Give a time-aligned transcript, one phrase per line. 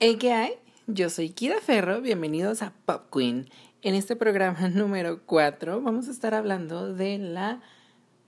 [0.00, 0.54] Hey, ¿qué hay?
[0.88, 3.48] Yo soy Kira Ferro, bienvenidos a Pop Queen.
[3.80, 7.60] En este programa número 4 vamos a estar hablando de la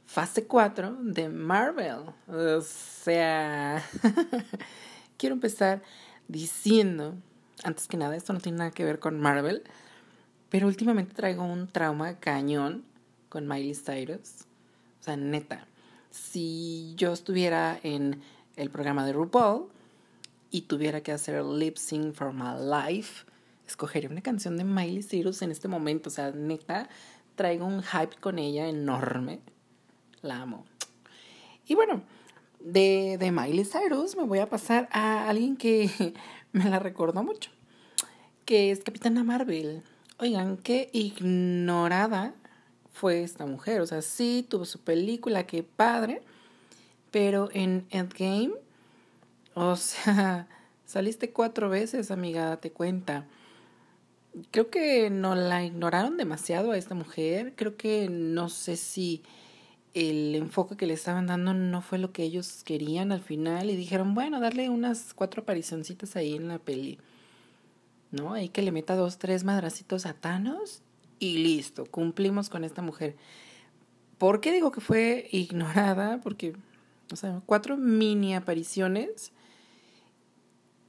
[0.06, 2.02] fase 4 de Marvel.
[2.28, 3.82] O sea,
[5.18, 5.82] quiero empezar
[6.28, 7.14] diciendo,
[7.64, 9.64] antes que nada, esto no tiene nada que ver con Marvel,
[10.48, 12.84] pero últimamente traigo un trauma cañón
[13.28, 14.46] con Miley Cyrus.
[15.00, 15.66] O sea, neta,
[16.12, 18.22] si yo estuviera en
[18.54, 19.75] el programa de RuPaul
[20.50, 23.24] y tuviera que hacer lip sync for my life,
[23.66, 26.08] escogería una canción de Miley Cyrus en este momento.
[26.08, 26.88] O sea, neta,
[27.34, 29.40] traigo un hype con ella enorme.
[30.22, 30.64] La amo.
[31.66, 32.02] Y bueno,
[32.60, 36.14] de, de Miley Cyrus me voy a pasar a alguien que
[36.52, 37.50] me la recordó mucho,
[38.44, 39.82] que es Capitana Marvel.
[40.18, 42.34] Oigan, qué ignorada
[42.92, 43.80] fue esta mujer.
[43.82, 46.22] O sea, sí tuvo su película, qué padre,
[47.10, 48.52] pero en Endgame,
[49.56, 50.48] o sea,
[50.84, 53.26] saliste cuatro veces, amiga, date cuenta.
[54.50, 57.54] Creo que no la ignoraron demasiado a esta mujer.
[57.56, 59.22] Creo que no sé si
[59.94, 63.76] el enfoque que le estaban dando no fue lo que ellos querían al final y
[63.76, 66.98] dijeron, bueno, darle unas cuatro aparicioncitas ahí en la peli.
[68.10, 68.34] ¿No?
[68.34, 70.82] Ahí que le meta dos, tres madracitos a Thanos
[71.18, 73.16] y listo, cumplimos con esta mujer.
[74.18, 76.20] ¿Por qué digo que fue ignorada?
[76.20, 76.54] Porque,
[77.10, 79.32] o sea, cuatro mini apariciones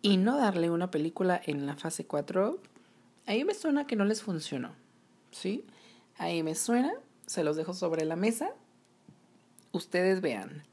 [0.07, 2.57] y no darle una película en la fase 4,
[3.25, 4.71] ahí me suena que no les funcionó.
[5.31, 5.65] ¿Sí?
[6.17, 6.93] Ahí me suena,
[7.25, 8.51] se los dejo sobre la mesa
[9.73, 10.63] ustedes vean.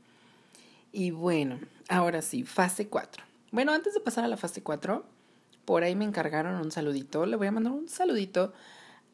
[0.93, 3.25] Y bueno, ahora sí, fase 4.
[3.51, 5.05] Bueno, antes de pasar a la fase 4,
[5.65, 7.27] por ahí me encargaron un saludito.
[7.27, 8.53] Le voy a mandar un saludito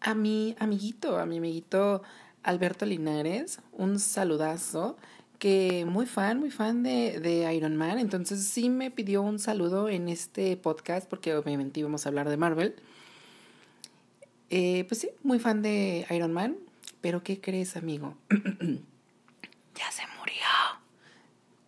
[0.02, 2.02] a mi amiguito, a mi amiguito
[2.42, 3.60] Alberto Linares.
[3.72, 4.98] Un saludazo
[5.40, 7.98] que muy fan, muy fan de, de, Iron Man.
[7.98, 12.36] Entonces sí me pidió un saludo en este podcast porque obviamente íbamos a hablar de
[12.36, 12.76] Marvel.
[14.50, 16.58] Eh, pues sí, muy fan de Iron Man.
[17.00, 18.16] Pero ¿qué crees, amigo?
[19.74, 20.44] ya se murió.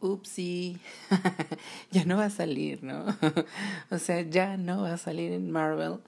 [0.01, 0.79] Upsi,
[1.91, 3.07] ya no va a salir, ¿no?
[3.91, 6.01] o sea, ya no va a salir en Marvel.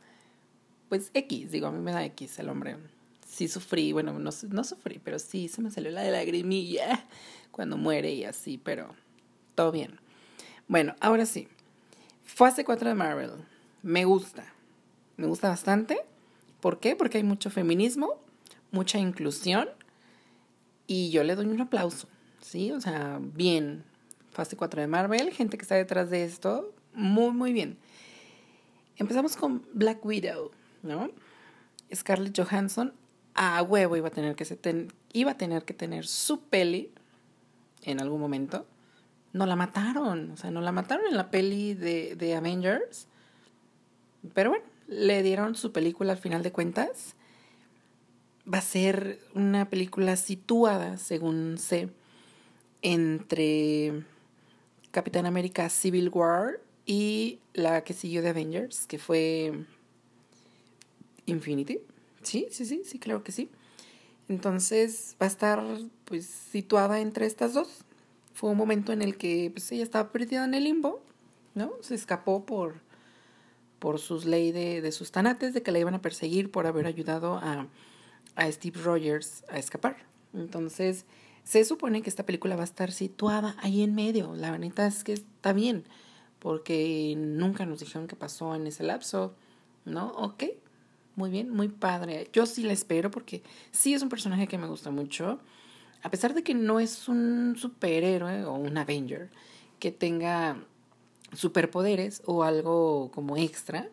[0.91, 2.77] Pues X, digo, a mí me da X el hombre.
[3.27, 7.07] Sí sufrí, bueno, no, no sufrí, pero sí se me salió la de lagrimilla
[7.51, 8.95] cuando muere y así, pero
[9.55, 9.99] todo bien.
[10.69, 11.49] Bueno, ahora sí.
[12.25, 13.31] Fase 4 de Marvel.
[13.83, 14.45] Me gusta.
[15.17, 15.99] Me gusta bastante.
[16.61, 16.97] ¿Por qué?
[16.97, 18.15] Porque hay mucho feminismo,
[18.71, 19.69] mucha inclusión
[20.87, 22.09] y yo le doy un aplauso,
[22.41, 22.73] ¿sí?
[22.73, 23.85] O sea, bien.
[24.31, 27.79] Fase 4 de Marvel, gente que está detrás de esto, muy, muy bien.
[28.97, 30.51] Empezamos con Black Widow,
[30.83, 31.11] ¿no?
[31.95, 32.93] Scarlett Johansson
[33.35, 34.59] a huevo iba a tener que, se
[35.13, 36.91] iba a tener que tener su peli
[37.83, 38.67] en algún momento.
[39.33, 43.09] No la mataron, o sea, no la mataron en la peli de, de Avengers.
[44.33, 47.17] Pero bueno, le dieron su película al final de cuentas
[48.53, 51.89] va a ser una película situada, según sé,
[52.83, 54.05] entre
[54.91, 59.53] Capitán América Civil War y la que siguió de Avengers, que fue
[61.27, 61.81] Infinity.
[62.25, 63.51] Sí, sí, sí, sí, claro que sí.
[64.29, 65.63] Entonces va a estar
[66.05, 67.85] pues situada entre estas dos.
[68.33, 71.03] Fue un momento en el que pues, ella estaba perdida en el limbo,
[71.55, 71.73] ¿no?
[71.83, 72.81] Se escapó por,
[73.79, 77.37] por sus leyes de, sus tanates, de que la iban a perseguir por haber ayudado
[77.37, 77.69] a
[78.37, 79.97] a Steve Rogers a escapar.
[80.33, 81.05] Entonces,
[81.45, 84.35] se supone que esta película va a estar situada ahí en medio.
[84.35, 85.85] La verdad es que está bien,
[86.39, 89.35] porque nunca nos dijeron qué pasó en ese lapso,
[89.85, 90.09] ¿no?
[90.13, 90.45] Ok,
[91.17, 92.29] muy bien, muy padre.
[92.33, 95.39] Yo sí la espero porque sí es un personaje que me gusta mucho.
[96.03, 99.31] A pesar de que no es un superhéroe o un Avenger
[99.79, 100.57] que tenga
[101.33, 103.89] superpoderes o algo como extra,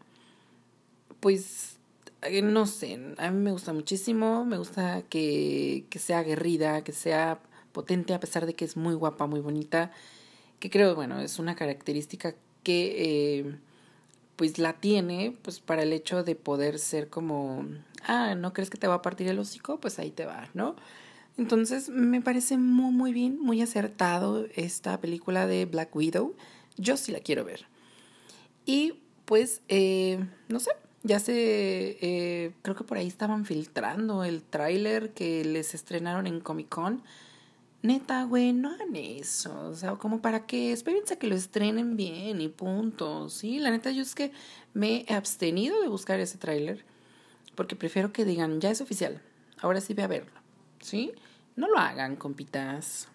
[1.20, 1.78] pues
[2.24, 6.92] eh, no sé, a mí me gusta muchísimo, me gusta que, que sea aguerrida, que
[6.92, 7.40] sea
[7.72, 9.92] potente a pesar de que es muy guapa, muy bonita,
[10.60, 13.56] que creo, bueno, es una característica que eh,
[14.36, 17.66] pues la tiene pues para el hecho de poder ser como,
[18.06, 19.80] ah, ¿no crees que te va a partir el hocico?
[19.80, 20.76] Pues ahí te va, ¿no?
[21.38, 26.36] Entonces me parece muy, muy bien, muy acertado esta película de Black Widow.
[26.78, 27.66] Yo sí la quiero ver.
[28.66, 28.96] Y
[29.26, 30.20] pues, eh,
[30.50, 30.72] no sé,
[31.04, 36.42] ya se, eh, creo que por ahí estaban filtrando el tráiler que les estrenaron en
[36.42, 37.02] Comic Con.
[37.84, 39.70] Neta, güey, no hagan eso.
[39.70, 43.30] O sea, como para que espérense a que lo estrenen bien y punto.
[43.30, 44.32] Sí, la neta, yo es que
[44.74, 46.86] me he abstenido de buscar ese tráiler
[47.56, 49.22] porque prefiero que digan, ya es oficial,
[49.60, 50.32] ahora sí ve a verlo.
[50.80, 51.12] ¿Sí?
[51.56, 53.08] No lo hagan, compitas.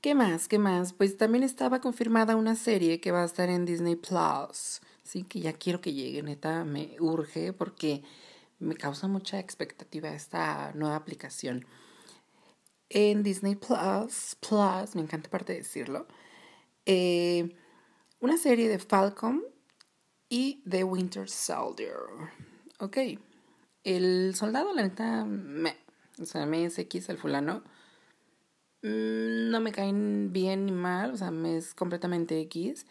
[0.00, 0.48] ¿Qué más?
[0.48, 0.92] ¿Qué más?
[0.92, 4.80] Pues también estaba confirmada una serie que va a estar en Disney Plus.
[5.04, 8.02] Sí, que ya quiero que llegue, neta, me urge porque
[8.58, 11.66] me causa mucha expectativa esta nueva aplicación.
[12.94, 16.06] En Disney Plus, Plus, me encanta parte de decirlo,
[16.84, 17.56] eh,
[18.20, 19.42] una serie de Falcon
[20.28, 21.96] y de Winter Soldier.
[22.78, 22.98] Ok,
[23.84, 25.76] el soldado, la neta, me,
[26.20, 27.62] o sea, me es X el fulano
[28.82, 32.86] Mm, no me caen bien ni mal, o sea, me es completamente X,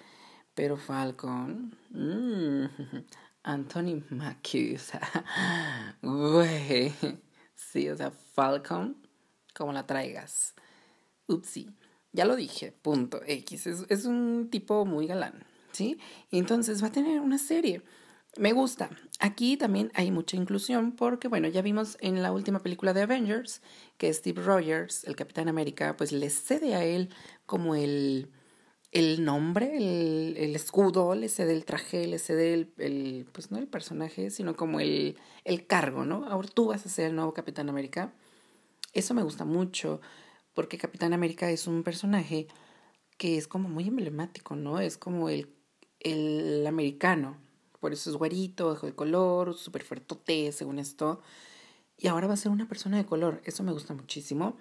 [0.55, 2.65] pero Falcon, mm,
[3.43, 5.01] Anthony Mackie, o sea,
[6.01, 6.93] güey,
[7.55, 8.95] sí, o sea, Falcon,
[9.53, 10.55] como la traigas,
[11.27, 11.73] upsi,
[12.13, 15.97] ya lo dije, punto, X, es, un tipo muy galán, ¿sí?
[16.31, 17.81] Entonces va a tener una serie.
[18.37, 18.89] Me gusta.
[19.19, 23.61] Aquí también hay mucha inclusión porque, bueno, ya vimos en la última película de Avengers
[23.97, 27.09] que Steve Rogers, el Capitán América, pues le cede a él
[27.45, 28.29] como el,
[28.91, 33.57] el nombre, el, el escudo, le cede el traje, le cede el, el, pues no
[33.57, 36.25] el personaje, sino como el, el cargo, ¿no?
[36.25, 38.13] Ahora tú vas a ser el nuevo Capitán América.
[38.93, 40.01] Eso me gusta mucho
[40.53, 42.47] porque Capitán América es un personaje
[43.17, 44.79] que es como muy emblemático, ¿no?
[44.79, 45.53] Es como el,
[45.99, 47.37] el americano,
[47.79, 51.21] por eso es güerito, ojo de color, súper fuertote, según esto.
[51.97, 54.57] Y ahora va a ser una persona de color, eso me gusta muchísimo.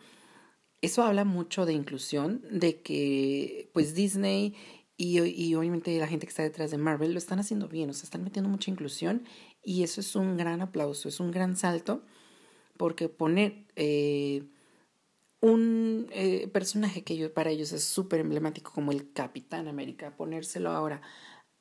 [0.82, 4.54] Eso habla mucho de inclusión, de que pues Disney
[4.96, 7.92] y, y obviamente la gente que está detrás de Marvel lo están haciendo bien, o
[7.94, 9.24] sea, están metiendo mucha inclusión
[9.62, 12.02] y eso es un gran aplauso, es un gran salto,
[12.80, 14.42] porque poner eh,
[15.42, 21.02] un eh, personaje que para ellos es súper emblemático como el Capitán América, ponérselo ahora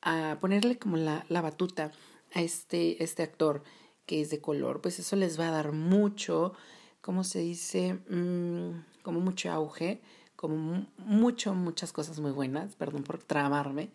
[0.00, 1.92] a ponerle como la, la batuta
[2.32, 3.62] a este, este actor
[4.06, 6.54] que es de color, pues eso les va a dar mucho,
[7.02, 7.98] ¿cómo se dice?
[8.08, 10.00] Mm, como mucho auge,
[10.36, 13.90] como mucho, muchas cosas muy buenas, perdón por trabarme,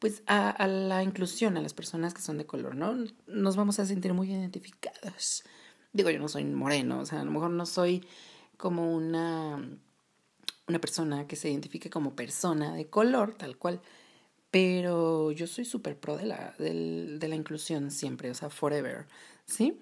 [0.00, 2.94] pues a, a, la inclusión, a las personas que son de color, ¿no?
[3.26, 5.44] Nos vamos a sentir muy identificados.
[5.92, 8.04] Digo, yo no soy moreno, o sea, a lo mejor no soy
[8.56, 9.62] como una,
[10.66, 13.80] una persona que se identifique como persona de color, tal cual,
[14.50, 19.06] pero yo soy súper pro de la, de la inclusión siempre, o sea, forever,
[19.46, 19.80] ¿sí?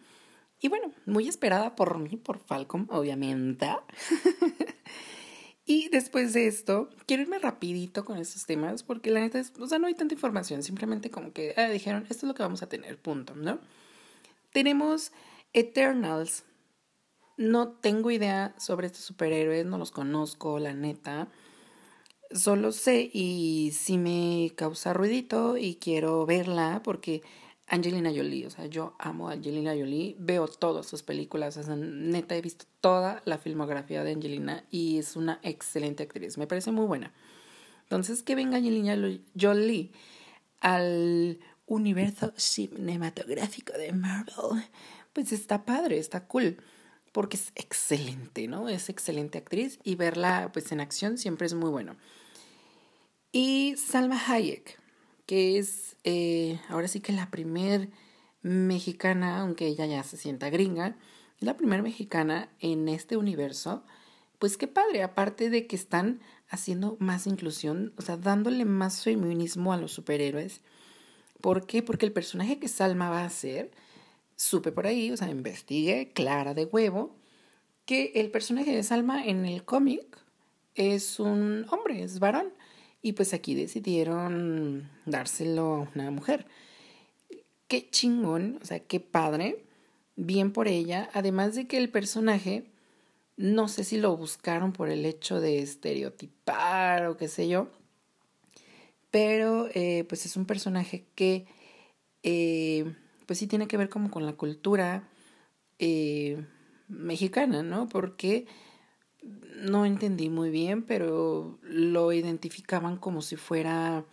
[0.60, 3.68] Y bueno, muy esperada por mí, por Falcom, obviamente.
[5.66, 9.66] y después de esto, quiero irme rapidito con estos temas, porque la neta es, o
[9.66, 12.62] sea, no hay tanta información, simplemente como que ah, dijeron, esto es lo que vamos
[12.62, 13.58] a tener, punto, ¿no?
[14.52, 15.12] Tenemos
[15.56, 16.44] Eternals.
[17.36, 21.28] No tengo idea sobre estos superhéroes, no los conozco, la neta
[22.30, 27.22] solo sé y si me causa ruidito y quiero verla porque
[27.68, 31.74] Angelina Jolie, o sea, yo amo a Angelina Jolie, veo todas sus películas, o sea,
[31.76, 36.70] neta he visto toda la filmografía de Angelina y es una excelente actriz, me parece
[36.70, 37.12] muy buena.
[37.82, 38.96] Entonces, que venga Angelina
[39.40, 39.90] Jolie
[40.60, 44.64] al universo cinematográfico de Marvel,
[45.16, 46.58] pues está padre, está cool
[47.10, 48.68] porque es excelente, ¿no?
[48.68, 51.96] Es excelente actriz y verla pues en acción siempre es muy bueno.
[53.32, 54.78] Y Salma Hayek,
[55.24, 57.88] que es eh, ahora sí que la primer
[58.42, 60.98] mexicana, aunque ella ya se sienta gringa,
[61.38, 63.82] es la primera mexicana en este universo.
[64.38, 66.20] Pues qué padre, aparte de que están
[66.50, 70.60] haciendo más inclusión, o sea, dándole más feminismo a los superhéroes.
[71.40, 71.82] ¿Por qué?
[71.82, 73.70] Porque el personaje que Salma va a ser
[74.36, 77.16] supe por ahí, o sea, investigué, clara de huevo,
[77.86, 80.18] que el personaje de Salma en el cómic
[80.74, 82.52] es un hombre, es varón.
[83.02, 86.46] Y pues aquí decidieron dárselo a una mujer.
[87.68, 89.64] Qué chingón, o sea, qué padre,
[90.16, 91.08] bien por ella.
[91.12, 92.64] Además de que el personaje,
[93.36, 97.70] no sé si lo buscaron por el hecho de estereotipar o qué sé yo,
[99.10, 101.46] pero eh, pues es un personaje que
[102.22, 102.92] eh,
[103.26, 105.08] pues sí tiene que ver como con la cultura
[105.78, 106.44] eh,
[106.88, 107.88] mexicana, ¿no?
[107.88, 108.46] Porque
[109.56, 114.04] no entendí muy bien, pero lo identificaban como si fuera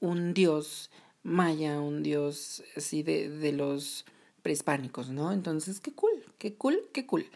[0.00, 0.90] un dios
[1.22, 4.04] maya, un dios así de, de los
[4.42, 5.32] prehispánicos, ¿no?
[5.32, 7.26] Entonces, qué cool, qué cool, qué cool.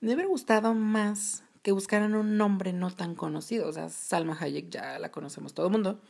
[0.00, 4.68] Me hubiera gustado más que buscaran un nombre no tan conocido, o sea, Salma Hayek
[4.68, 6.00] ya la conocemos todo el mundo,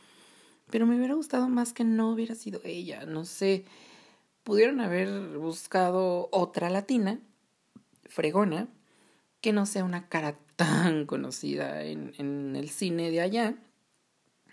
[0.69, 3.65] pero me hubiera gustado más que no hubiera sido ella, no sé,
[4.45, 7.19] pudieron haber buscado otra latina,
[8.05, 8.69] fregona,
[9.41, 13.55] que no sea una cara tan conocida en, el cine de allá.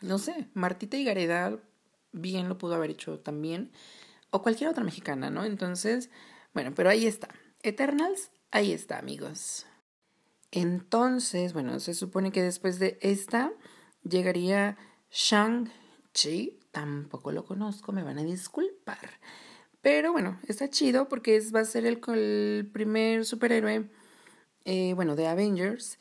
[0.01, 1.59] No sé, Martita y Gareda
[2.11, 3.71] bien lo pudo haber hecho también,
[4.31, 5.45] o cualquier otra mexicana, ¿no?
[5.45, 6.09] Entonces,
[6.55, 7.29] bueno, pero ahí está.
[7.63, 9.67] Eternals, ahí está, amigos.
[10.51, 13.53] Entonces, bueno, se supone que después de esta
[14.03, 14.79] llegaría
[15.11, 16.61] Shang-Chi.
[16.71, 19.21] Tampoco lo conozco, me van a disculpar.
[19.83, 21.99] Pero bueno, está chido porque es, va a ser el,
[22.73, 23.91] primer superhéroe,
[24.65, 25.99] eh, bueno, de Avengers,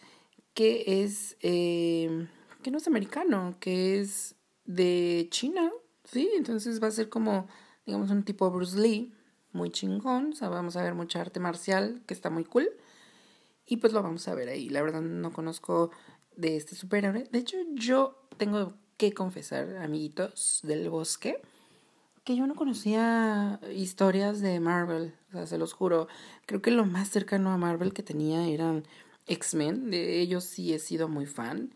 [0.53, 2.27] que es, eh,
[2.61, 4.35] que no es americano, que es
[4.65, 5.71] de China,
[6.03, 6.29] ¿sí?
[6.35, 7.47] Entonces va a ser como,
[7.85, 9.13] digamos, un tipo Bruce Lee,
[9.51, 12.69] muy chingón, o sea, vamos a ver mucha arte marcial, que está muy cool.
[13.65, 14.69] Y pues lo vamos a ver ahí.
[14.69, 15.91] La verdad no conozco
[16.35, 17.27] de este superhéroe.
[17.31, 21.41] De hecho, yo tengo que confesar, amiguitos del bosque,
[22.23, 25.13] que yo no conocía historias de Marvel.
[25.29, 26.07] O sea, se los juro.
[26.45, 28.83] Creo que lo más cercano a Marvel que tenía eran
[29.27, 29.89] X-Men.
[29.89, 31.73] De ellos sí he sido muy fan.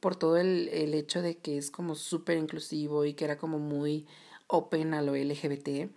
[0.00, 3.58] Por todo el, el hecho de que es como súper inclusivo y que era como
[3.58, 4.06] muy
[4.46, 5.90] open a lo LGBT.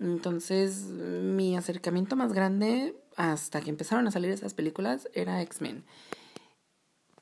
[0.00, 5.84] Entonces, mi acercamiento más grande hasta que empezaron a salir esas películas era X-Men.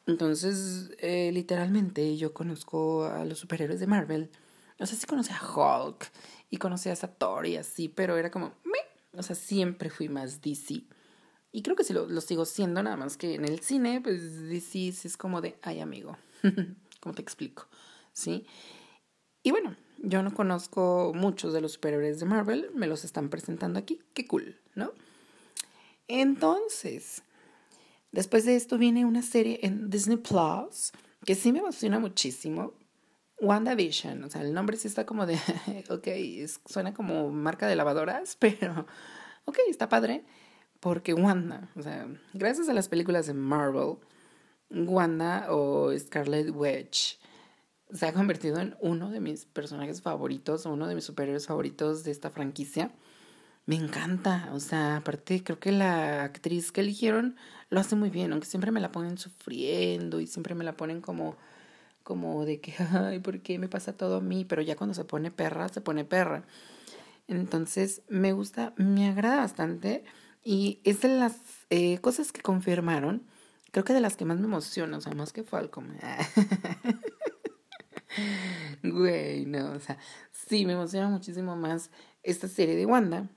[0.07, 4.31] Entonces, eh, literalmente yo conozco a los superhéroes de Marvel.
[4.79, 6.11] O sea, sí conocí a Hulk
[6.51, 6.97] y conocí a
[7.45, 8.53] y así, pero era como,
[9.13, 10.85] o sea, siempre fui más DC.
[11.53, 14.49] Y creo que sí lo, lo, sigo siendo, nada más que en el cine, pues
[14.49, 16.17] DC es como de, ay amigo,
[17.01, 17.67] ¿cómo te explico?
[18.13, 18.47] ¿Sí?
[19.43, 23.79] Y bueno, yo no conozco muchos de los superhéroes de Marvel, me los están presentando
[23.79, 24.93] aquí, qué cool, ¿no?
[26.09, 27.23] Entonces,
[28.13, 30.93] después de esto viene una serie en Disney Plus
[31.25, 32.75] que sí me emociona muchísimo.
[33.41, 35.35] WandaVision, o sea, el nombre sí está como de,
[35.91, 36.09] ok,
[36.67, 38.87] suena como marca de lavadoras, pero,
[39.45, 40.25] ok, está padre,
[40.81, 43.97] porque Wanda, o sea, gracias a las películas de Marvel,
[44.71, 47.19] Wanda o Scarlet Witch
[47.93, 52.11] se ha convertido en uno de mis personajes favoritos, uno de mis superhéroes favoritos de
[52.11, 52.91] esta franquicia
[53.67, 54.49] me encanta.
[54.53, 57.37] O sea, aparte creo que la actriz que eligieron
[57.69, 61.01] lo hace muy bien, aunque siempre me la ponen sufriendo y siempre me la ponen
[61.01, 61.37] como
[62.07, 64.45] como de que, ay, ¿por qué me pasa todo a mí?
[64.45, 66.45] Pero ya cuando se pone perra, se pone perra.
[67.27, 70.05] Entonces, me gusta, me agrada bastante
[70.45, 71.35] y es de las
[71.71, 73.27] eh, cosas que confirmaron,
[73.73, 75.99] creo que de las que más me emociona, o sea, más que Falcon.
[78.83, 79.99] Güey, no, o sea,
[80.33, 81.91] sí, me emociona muchísimo más
[82.23, 83.29] esta serie de Wanda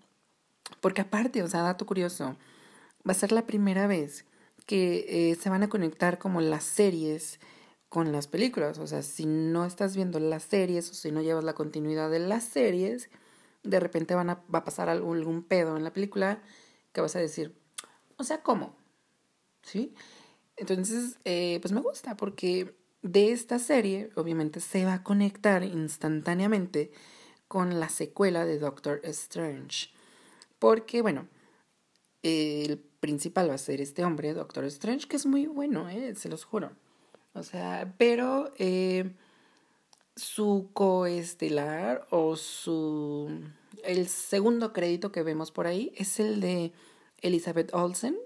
[0.80, 2.38] porque aparte, o sea, dato curioso,
[3.08, 4.26] va a ser la primera vez
[4.66, 7.40] que eh, se van a conectar como las series
[7.90, 8.78] con las películas.
[8.78, 12.20] O sea, si no estás viendo las series o si no llevas la continuidad de
[12.20, 13.10] las series,
[13.64, 16.42] de repente van a, va a pasar algún, pedo en la película
[16.94, 17.56] que vas a decir,
[18.18, 18.76] o sea, ¿cómo?
[19.62, 19.94] ¿Sí?
[20.56, 26.92] Entonces, eh, pues me gusta porque de esta serie, obviamente, se va a conectar instantáneamente
[27.48, 29.90] con la secuela de Doctor Strange.
[30.60, 31.28] Porque, bueno,
[32.24, 36.14] el principal va a ser este hombre, Doctor Strange, que es muy bueno, ¿eh?
[36.16, 36.72] se los juro.
[37.40, 39.12] O sea, pero eh,
[40.16, 43.32] su coestelar o su...
[43.84, 46.74] El segundo crédito que vemos por ahí es el de
[47.22, 48.18] Elizabeth Olsen,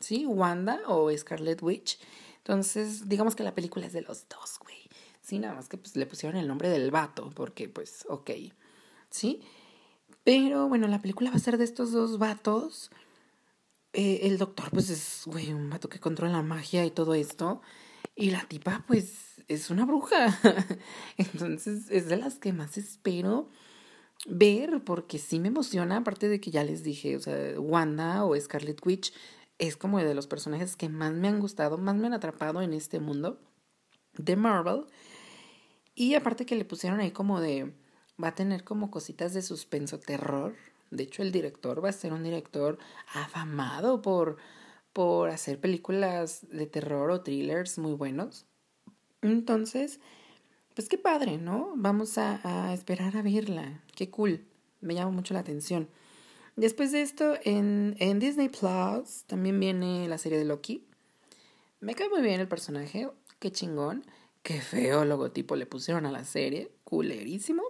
[0.00, 0.26] ¿sí?
[0.26, 1.98] Wanda o Scarlet Witch.
[2.38, 4.76] Entonces, digamos que la película es de los dos, güey.
[5.22, 8.30] Sí, nada más que pues le pusieron el nombre del vato, porque pues, ok,
[9.10, 9.40] ¿sí?
[10.24, 12.90] Pero bueno, la película va a ser de estos dos vatos.
[13.94, 17.62] Eh, el doctor, pues es, güey, un vato que controla la magia y todo esto.
[18.18, 20.36] Y la tipa, pues, es una bruja.
[21.16, 23.48] Entonces, es de las que más espero
[24.26, 28.38] ver, porque sí me emociona, aparte de que ya les dije, o sea, Wanda o
[28.38, 29.12] Scarlet Witch
[29.58, 32.72] es como de los personajes que más me han gustado, más me han atrapado en
[32.72, 33.40] este mundo
[34.14, 34.86] de Marvel.
[35.94, 37.72] Y aparte que le pusieron ahí como de
[38.20, 40.56] va a tener como cositas de suspenso terror.
[40.90, 42.78] De hecho, el director va a ser un director
[43.14, 44.38] afamado por,
[44.98, 48.46] por hacer películas de terror o thrillers muy buenos.
[49.22, 50.00] Entonces,
[50.74, 51.72] pues qué padre, ¿no?
[51.76, 53.84] Vamos a, esperar a verla.
[53.94, 54.44] Qué cool.
[54.80, 55.88] Me llama mucho la atención.
[56.56, 60.84] Después de esto, en, en Disney Plus también viene la serie de Loki.
[61.78, 63.08] Me cae muy bien el personaje.
[63.38, 64.04] Qué chingón.
[64.42, 66.72] Qué feo logotipo le pusieron a la serie.
[66.82, 67.62] Culerísimo.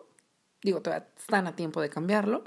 [0.63, 0.81] Digo,
[1.19, 2.45] están a tiempo de cambiarlo.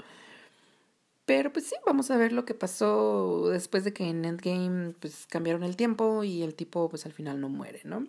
[1.24, 5.26] Pero pues sí, vamos a ver lo que pasó después de que en Endgame pues
[5.28, 8.06] cambiaron el tiempo y el tipo pues al final no muere, ¿no?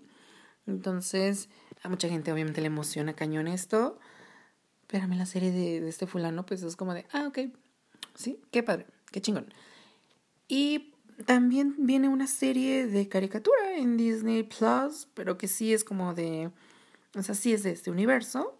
[0.66, 1.50] Entonces,
[1.84, 4.00] a mucha gente obviamente le emociona cañón esto.
[4.88, 7.40] Pero a mí la serie de, de este fulano pues es como de, ah, ok,
[8.16, 9.54] sí, qué padre, qué chingón.
[10.48, 10.94] Y
[11.26, 16.52] también viene una serie de caricatura en Disney Plus, pero que sí es como de,
[17.16, 18.58] o sea, sí es de este universo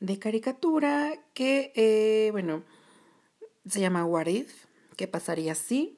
[0.00, 2.64] de caricatura que, eh, bueno,
[3.66, 4.64] se llama What If,
[4.96, 5.96] ¿qué pasaría si?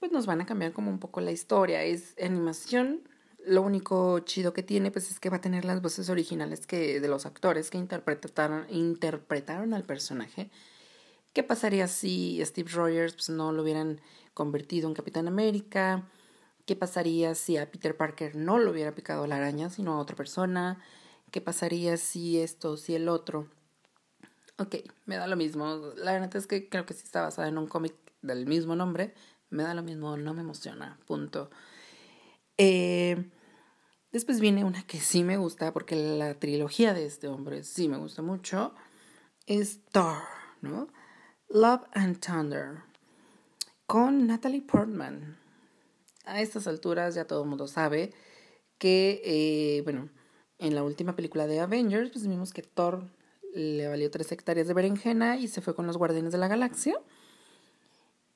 [0.00, 1.84] pues nos van a cambiar como un poco la historia.
[1.84, 3.02] Es animación.
[3.46, 7.00] Lo único chido que tiene, pues es que va a tener las voces originales que,
[7.00, 10.50] de los actores que interpretaron, interpretaron al personaje.
[11.34, 14.00] ¿Qué pasaría si Steve Rogers pues, no lo hubieran
[14.34, 16.08] convertido en Capitán América?
[16.66, 20.16] ¿Qué pasaría si a Peter Parker no lo hubiera picado la araña, sino a otra
[20.16, 20.82] persona?
[21.30, 23.48] ¿Qué pasaría si esto, si el otro?
[24.58, 25.92] Ok, me da lo mismo.
[25.96, 29.14] La verdad es que creo que sí está basada en un cómic del mismo nombre.
[29.48, 30.98] Me da lo mismo, no me emociona.
[31.06, 31.50] Punto.
[32.58, 33.30] Eh,
[34.12, 37.96] después viene una que sí me gusta, porque la trilogía de este hombre sí me
[37.96, 38.74] gusta mucho.
[39.46, 40.18] Es Thor,
[40.60, 40.88] ¿no?
[41.48, 42.82] Love and Thunder.
[43.86, 45.38] Con Natalie Portman
[46.24, 48.12] a estas alturas ya todo el mundo sabe
[48.78, 50.10] que, eh, bueno,
[50.60, 53.02] en la última película de Avengers, pues vimos que Thor
[53.54, 57.00] le valió tres hectáreas de berenjena y se fue con los Guardianes de la Galaxia.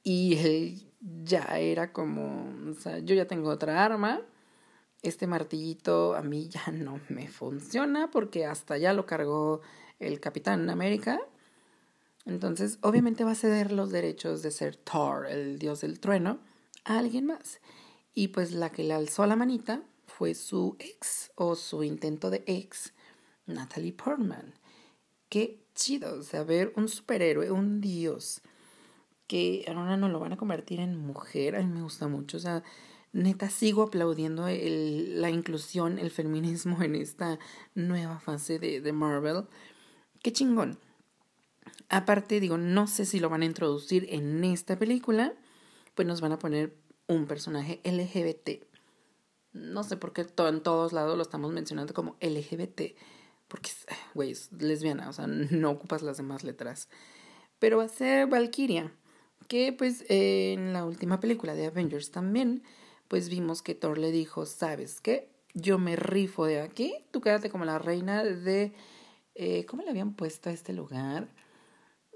[0.02, 0.82] Y él
[1.22, 4.22] ya era como, o sea, yo ya tengo otra arma.
[5.02, 9.60] Este martillito a mí ya no me funciona porque hasta ya lo cargó
[10.00, 11.20] el Capitán América.
[12.24, 16.38] Entonces, obviamente va a ceder los derechos de ser Thor, el dios del trueno,
[16.84, 17.60] a alguien más.
[18.14, 22.44] Y pues la que le alzó la manita fue su ex o su intento de
[22.46, 22.92] ex,
[23.46, 24.54] Natalie Portman.
[25.28, 28.40] Qué chido, o sea, ver un superhéroe, un dios,
[29.26, 32.40] que ahora no lo van a convertir en mujer, a mí me gusta mucho, o
[32.40, 32.62] sea,
[33.12, 37.38] neta sigo aplaudiendo el, la inclusión, el feminismo en esta
[37.74, 39.46] nueva fase de, de Marvel.
[40.22, 40.78] Qué chingón.
[41.88, 45.32] Aparte, digo, no sé si lo van a introducir en esta película,
[45.94, 48.73] pues nos van a poner un personaje LGBT.
[49.54, 52.96] No sé por qué en todos lados lo estamos mencionando como LGBT.
[53.48, 53.70] Porque,
[54.14, 56.88] güey, es lesbiana, o sea, no ocupas las demás letras.
[57.58, 58.92] Pero va a ser Valkyria,
[59.48, 62.62] que pues en la última película de Avengers también,
[63.08, 65.30] pues vimos que Thor le dijo, ¿sabes qué?
[65.54, 68.74] Yo me rifo de aquí, tú quédate como la reina de...
[69.36, 71.28] Eh, ¿Cómo le habían puesto a este lugar?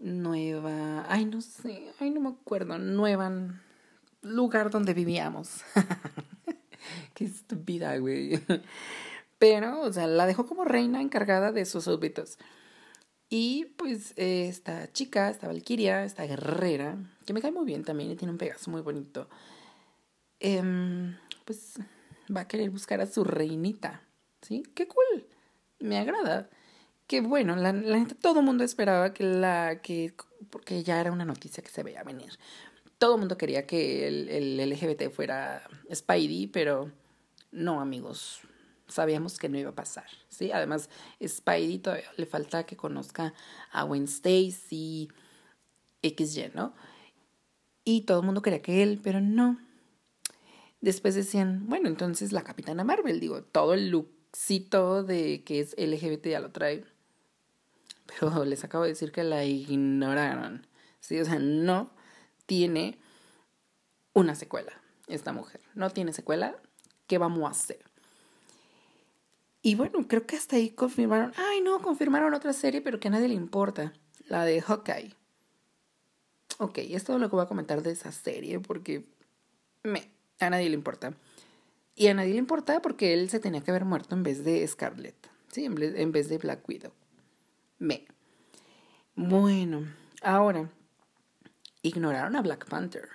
[0.00, 1.06] Nueva...
[1.08, 2.78] Ay, no sé, ay, no me acuerdo.
[2.78, 3.30] Nueva
[4.22, 5.62] lugar donde vivíamos.
[7.14, 8.40] Qué estúpida, güey.
[9.38, 12.38] Pero, o sea, la dejó como reina encargada de sus súbditos.
[13.30, 18.16] Y pues esta chica, esta Valkyria, esta guerrera, que me cae muy bien también y
[18.16, 19.28] tiene un pegazo muy bonito,
[20.40, 21.14] em,
[21.44, 21.74] pues
[22.34, 24.02] va a querer buscar a su reinita.
[24.42, 24.62] ¿Sí?
[24.74, 25.26] Qué cool.
[25.78, 26.48] Me agrada.
[27.06, 30.14] Que bueno, la, la todo el mundo esperaba que la, que,
[30.50, 32.32] porque ya era una noticia que se veía venir
[32.98, 36.90] todo el mundo quería que el, el LGBT fuera Spidey, pero
[37.50, 38.40] no, amigos.
[38.88, 40.50] Sabíamos que no iba a pasar, ¿sí?
[40.50, 40.88] Además,
[41.24, 43.34] Spidey todavía le falta que conozca
[43.70, 45.08] a Gwen Stacy,
[46.02, 46.74] XY, ¿no?
[47.84, 49.58] Y todo el mundo quería que él, pero no.
[50.80, 56.26] Después decían, bueno, entonces la Capitana Marvel, digo, todo el lookcito de que es LGBT
[56.26, 56.84] ya lo trae.
[58.06, 60.66] Pero les acabo de decir que la ignoraron,
[61.00, 61.20] ¿sí?
[61.20, 61.90] O sea, no
[62.48, 62.98] tiene
[64.14, 64.72] una secuela,
[65.06, 65.60] esta mujer.
[65.74, 66.56] No tiene secuela.
[67.06, 67.84] ¿Qué vamos a hacer?
[69.60, 71.34] Y bueno, creo que hasta ahí confirmaron.
[71.36, 73.92] Ay, no, confirmaron otra serie, pero que a nadie le importa.
[74.28, 75.14] La de Hawkeye.
[76.56, 79.04] Ok, esto es lo que voy a comentar de esa serie, porque
[79.82, 81.12] me, a nadie le importa.
[81.94, 84.66] Y a nadie le importa porque él se tenía que haber muerto en vez de
[84.66, 85.28] Scarlett.
[85.48, 86.92] Sí, en vez de Black Widow.
[87.78, 88.06] Me.
[89.14, 89.84] Bueno,
[90.22, 90.70] ahora,
[91.88, 93.08] ignoraron a Black Panther.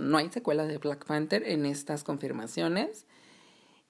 [0.00, 3.06] no hay secuela de Black Panther en estas confirmaciones.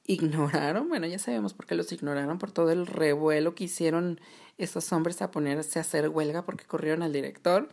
[0.05, 4.21] Ignoraron, bueno, ya sabemos por qué los ignoraron, por todo el revuelo que hicieron
[4.57, 7.69] esos hombres a ponerse a hacer huelga porque corrieron al director.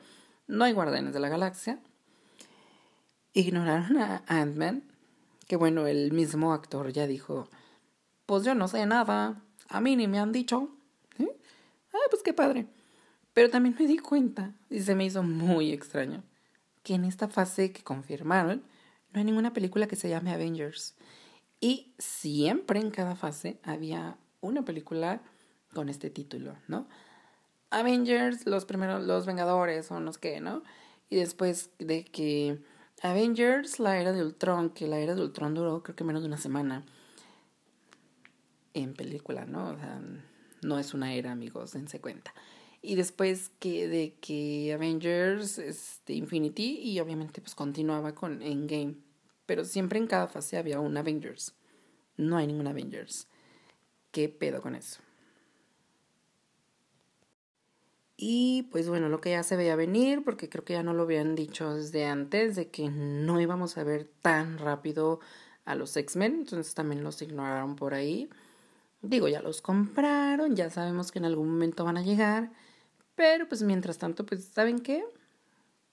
[0.47, 1.79] No hay guardianes de la galaxia.
[3.33, 4.83] Ignoraron a Ant-Man,
[5.47, 7.49] que bueno, el mismo actor ya dijo,
[8.25, 10.69] pues yo no sé nada, a mí ni me han dicho.
[11.93, 12.67] Ah, pues qué padre.
[13.33, 16.23] Pero también me di cuenta, y se me hizo muy extraño,
[16.85, 18.63] que en esta fase que confirmaron,
[19.11, 20.95] no hay ninguna película que se llame Avengers.
[21.59, 25.19] Y siempre en cada fase había una película
[25.73, 26.87] con este título, ¿no?
[27.71, 30.61] Avengers, los primeros, los Vengadores, o los que, ¿no?
[31.09, 32.61] Y después de que
[33.01, 36.27] Avengers, la era de Ultron, que la era de Ultron duró creo que menos de
[36.27, 36.85] una semana
[38.75, 39.69] en película, ¿no?
[39.69, 39.99] O sea,
[40.61, 42.31] no es una era, amigos, dense cuenta.
[42.85, 48.95] Y después que de que Avengers, este, Infinity, y obviamente pues continuaba con Endgame.
[49.45, 51.53] Pero siempre en cada fase había un Avengers.
[52.17, 53.27] No hay ningún Avengers.
[54.11, 55.01] ¿Qué pedo con eso?
[58.17, 61.03] Y pues bueno, lo que ya se veía venir, porque creo que ya no lo
[61.03, 65.19] habían dicho desde antes, de que no íbamos a ver tan rápido
[65.65, 68.29] a los X-Men, entonces también los ignoraron por ahí.
[69.01, 72.51] Digo, ya los compraron, ya sabemos que en algún momento van a llegar,
[73.15, 75.03] pero pues mientras tanto, pues ¿saben qué?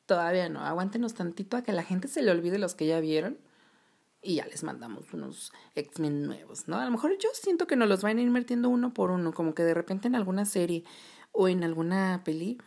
[0.06, 3.38] Todavía no, aguántenos tantito a que la gente se le olvide los que ya vieron
[4.20, 6.76] y ya les mandamos unos X-Men nuevos, ¿no?
[6.76, 9.32] A lo mejor yo siento que nos los van a ir metiendo uno por uno,
[9.32, 10.84] como que de repente en alguna serie
[11.32, 12.58] o en alguna peli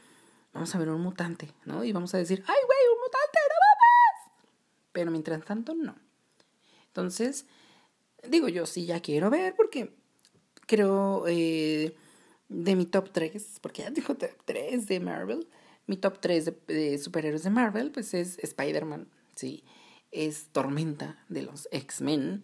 [0.53, 1.83] vamos a ver un mutante, ¿no?
[1.83, 4.51] Y vamos a decir, ¡ay, güey, un mutante, no mames!
[4.91, 5.95] Pero mientras tanto, no.
[6.87, 7.45] Entonces,
[8.29, 9.95] digo yo, sí, ya quiero ver porque
[10.65, 11.95] creo eh,
[12.49, 15.47] de mi top 3, porque ya dijo top 3 de Marvel,
[15.87, 19.63] mi top 3 de, superhéroes de Marvel, pues es Spider-Man, sí,
[20.11, 22.43] es Tormenta de los X-Men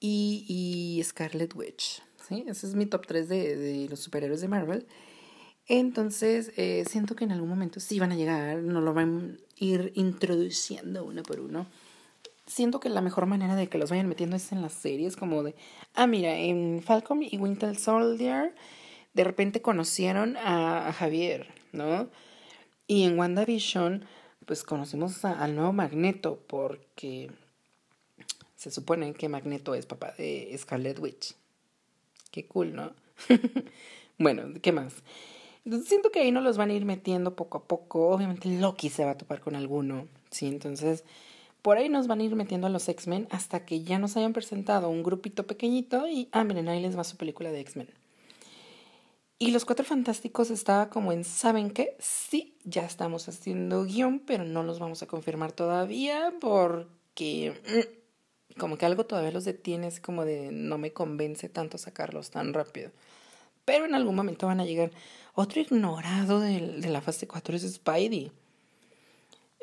[0.00, 4.48] y, y, Scarlet Witch, sí, ese es mi top 3 de, de los superhéroes de
[4.48, 4.86] Marvel.
[5.66, 9.64] Entonces, eh, siento que en algún momento sí van a llegar, nos lo van a
[9.64, 11.66] ir introduciendo uno por uno.
[12.46, 15.42] Siento que la mejor manera de que los vayan metiendo es en las series, como
[15.42, 15.54] de,
[15.94, 18.54] ah, mira, en Falcon y Winter Soldier,
[19.14, 22.08] de repente conocieron a, Javier, ¿no?
[22.86, 24.04] Y en WandaVision,
[24.44, 27.30] pues conocimos al nuevo Magneto, porque
[28.56, 31.34] se supone que Magneto es papá de Scarlet Witch.
[32.30, 32.92] Qué cool, ¿no?
[34.18, 34.94] bueno, ¿qué más?
[35.64, 38.10] Entonces siento que ahí no los van a ir metiendo poco a poco.
[38.10, 40.46] Obviamente Loki se va a topar con alguno, ¿sí?
[40.46, 41.04] Entonces
[41.62, 44.34] por ahí nos van a ir metiendo a los X-Men hasta que ya nos hayan
[44.34, 47.88] presentado un grupito pequeñito y, ah, miren, ahí les va su película de X-Men.
[49.38, 51.96] Y los Cuatro Fantásticos estaba como en, ¿saben qué?
[51.98, 58.78] Sí, ya estamos haciendo guion, pero no los vamos a confirmar todavía porque mm, como
[58.78, 62.90] que algo todavía los detiene, es como de no me convence tanto sacarlos tan rápido.
[63.64, 64.92] Pero en algún momento van a llegar.
[65.34, 68.30] Otro ignorado de, la fase 4 es Spidey.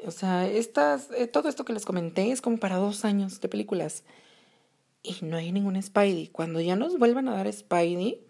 [0.05, 3.47] O sea, estas, eh, todo esto que les comenté es como para dos años de
[3.47, 4.03] películas.
[5.03, 6.27] Y no hay ningún Spidey.
[6.27, 8.21] Cuando ya nos vuelvan a dar Spidey,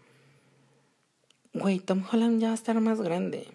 [1.54, 3.48] güey, Tom Holland ya va a estar más grande.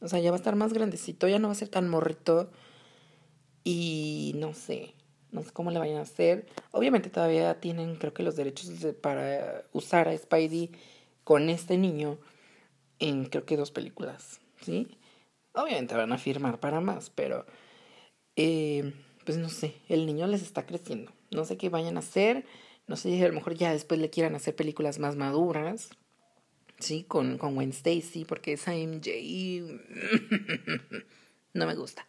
[0.00, 2.50] O sea, ya va a estar más grandecito, ya no va a ser tan morrito.
[3.64, 4.94] Y no sé,
[5.32, 6.46] no sé cómo le vayan a hacer.
[6.70, 10.70] Obviamente todavía tienen, creo que los derechos para usar a Spidey
[11.24, 12.18] con este niño
[12.98, 14.88] en creo que dos películas, ¿sí?
[15.54, 17.44] Obviamente van a firmar para más, pero
[18.36, 18.92] eh,
[19.24, 21.12] pues no sé, el niño les está creciendo.
[21.30, 22.44] No sé qué vayan a hacer,
[22.86, 25.90] no sé a lo mejor ya después le quieran hacer películas más maduras,
[26.80, 27.04] ¿sí?
[27.04, 29.10] Con, con Gwen Stacy, porque esa MJ
[31.54, 32.06] no me gusta.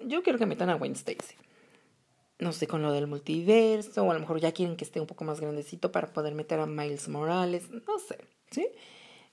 [0.00, 1.34] Yo quiero que metan a Gwen Stacy.
[2.38, 5.06] No sé, con lo del multiverso, o a lo mejor ya quieren que esté un
[5.06, 8.18] poco más grandecito para poder meter a Miles Morales, no sé,
[8.50, 8.66] ¿sí?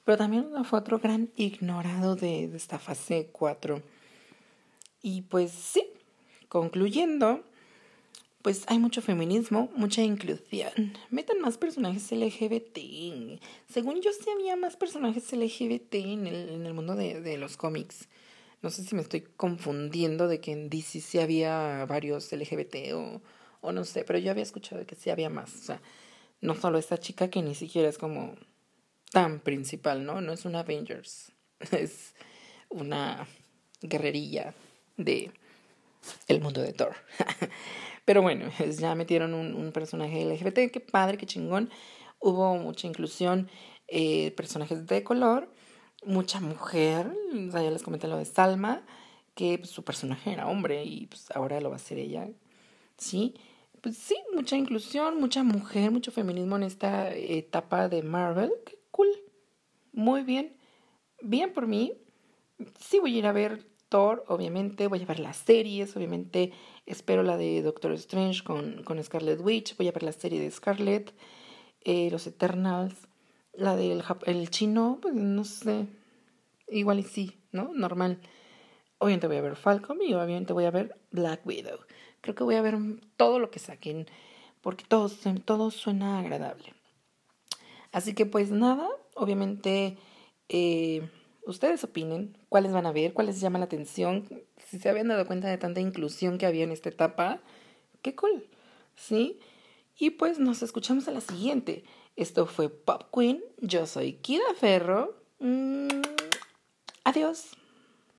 [0.03, 3.81] Pero también fue otro gran ignorado de, esta fase 4.
[5.01, 5.86] Y pues sí,
[6.47, 7.43] concluyendo,
[8.47, 10.71] pues hay mucho feminismo, mucha inclusión.
[11.10, 13.41] Metan más personajes LGBT.
[13.69, 17.57] Según yo sí había más personajes LGBT en el, en el mundo de, de, los
[17.57, 18.07] cómics.
[18.62, 23.21] No sé si me estoy confundiendo de que en DC sí había varios LGBT o,
[23.60, 25.53] o no sé, pero yo había escuchado que sí había más.
[25.53, 25.81] O sea,
[26.39, 28.33] no solo esta chica que ni siquiera es como
[29.12, 30.21] tan principal, ¿no?
[30.21, 31.33] No es una Avengers,
[31.71, 32.15] es
[32.69, 33.27] una
[33.81, 34.53] guerrerilla
[34.95, 35.33] de
[36.29, 36.95] el mundo de Thor.
[38.07, 38.45] Pero bueno,
[38.79, 41.69] ya metieron un, un, personaje LGBT, qué padre, qué chingón.
[42.19, 43.49] Hubo mucha inclusión,
[43.89, 45.53] eh, personajes de color,
[46.05, 48.85] mucha mujer, o sea, ya les comenté lo de Salma,
[49.35, 52.29] que pues, su personaje era hombre y pues ahora lo va a ser ella,
[52.97, 53.35] ¿sí?
[53.81, 58.53] Pues sí, mucha inclusión, mucha mujer, mucho feminismo en esta etapa de Marvel,
[58.89, 59.09] cool,
[59.91, 60.55] muy bien,
[61.21, 61.91] bien por mí.
[62.79, 66.52] Sí voy a ir a ver Thor, obviamente, voy a ver las series, obviamente
[66.86, 70.52] espero la de Doctor Strange con, con Scarlet Witch, voy a ver la serie de
[70.52, 71.13] Scarlet,
[71.82, 73.08] eh, los Eternals,
[73.54, 75.88] la del el chino, pues no sé,
[76.67, 77.71] igual y sí, ¿no?
[77.73, 78.19] Normal.
[79.00, 81.80] Obviamente voy a ver Falcon y obviamente voy a ver Black Widow.
[82.21, 82.78] Creo que voy a ver
[83.15, 84.08] todo lo que saquen
[84.62, 85.10] porque todo,
[85.45, 86.73] todo suena agradable.
[87.91, 89.97] Así que pues nada, obviamente
[90.50, 91.10] eh,
[91.47, 94.27] ustedes opinen cuáles van a ver, cuáles les llama la atención,
[94.65, 97.41] si se habían dado cuenta de tanta inclusión que había en esta etapa,
[98.01, 98.47] qué cool,
[98.95, 99.39] ¿sí?
[99.97, 101.83] Y pues nos escuchamos a la siguiente.
[102.15, 105.15] Esto fue Pop Queen, yo soy Kida Ferro.
[105.39, 106.01] Mm,
[107.03, 107.56] adiós.